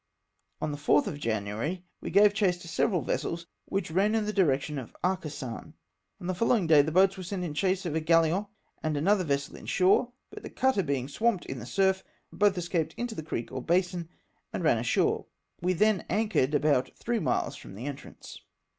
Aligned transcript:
On 0.61 0.71
the 0.71 0.79
4th 0.79 1.05
of 1.05 1.19
'January 1.19 1.83
we 2.01 2.09
gave 2.09 2.33
chase 2.33 2.57
to 2.63 2.67
several 2.67 3.03
vessels 3.03 3.45
wdiich 3.71 3.93
ran 3.95 4.15
in 4.15 4.25
the 4.25 4.33
du'ection 4.33 4.81
of 4.81 4.95
Ai'cassan. 5.03 5.73
On 6.19 6.25
the 6.25 6.33
following 6.33 6.65
day 6.65 6.81
the 6.81 6.91
boats 6.91 7.17
w^ere 7.17 7.23
sent 7.25 7.43
in 7.43 7.53
chase 7.53 7.85
of 7.85 7.93
a 7.93 8.01
gaUiot 8.01 8.47
and 8.81 8.97
another 8.97 9.23
vessel 9.23 9.55
in 9.55 9.67
shore, 9.67 10.11
but 10.31 10.41
the 10.41 10.49
cutter 10.49 10.81
being 10.81 11.07
swamped 11.07 11.45
in 11.45 11.59
the 11.59 11.67
surf, 11.67 12.03
both 12.33 12.57
escaped 12.57 12.95
into 12.97 13.13
the 13.13 13.21
creek 13.21 13.51
or 13.51 13.61
basin, 13.61 14.09
and 14.51 14.63
ran 14.63 14.79
ashore. 14.79 15.27
We 15.61 15.73
then 15.73 16.03
anchored 16.09 16.55
about 16.55 16.89
three 16.97 17.19
miles 17.19 17.55
from 17.55 17.75
the 17.75 17.85
entrance. 17.85 18.39